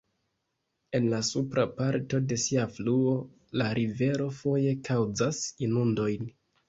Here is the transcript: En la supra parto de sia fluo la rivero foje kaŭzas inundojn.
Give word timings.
En 0.99 1.03
la 1.09 1.17
supra 1.27 1.65
parto 1.81 2.21
de 2.31 2.37
sia 2.45 2.65
fluo 2.77 3.13
la 3.63 3.69
rivero 3.81 4.31
foje 4.39 4.75
kaŭzas 4.89 5.43
inundojn. 5.69 6.27